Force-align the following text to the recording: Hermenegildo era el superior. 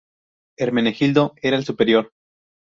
Hermenegildo 0.57 1.35
era 1.43 1.55
el 1.57 1.63
superior. 1.63 2.09